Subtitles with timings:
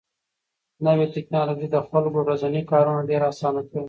[0.85, 3.79] نوې ټکنالوژي د خلکو ورځني کارونه ډېر اسانه کړي